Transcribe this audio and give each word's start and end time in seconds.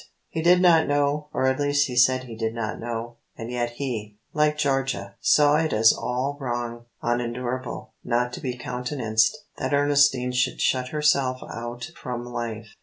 He 0.29 0.41
did 0.41 0.63
not 0.63 0.87
know, 0.87 1.27
or 1.31 1.45
at 1.45 1.59
least 1.59 1.85
he 1.85 1.95
said 1.95 2.23
he 2.23 2.35
did 2.35 2.55
not 2.55 2.79
know, 2.79 3.17
and 3.37 3.51
yet 3.51 3.73
he, 3.73 4.17
like 4.33 4.57
Georgia, 4.57 5.13
saw 5.21 5.57
it 5.57 5.73
as 5.73 5.93
all 5.93 6.37
wrong, 6.39 6.85
unendurable, 7.03 7.93
not 8.03 8.33
to 8.33 8.41
be 8.41 8.57
countenanced, 8.57 9.37
that 9.59 9.75
Ernestine 9.75 10.31
should 10.31 10.59
shut 10.59 10.87
herself 10.87 11.41
out 11.47 11.91
from 11.95 12.25
life. 12.25 12.75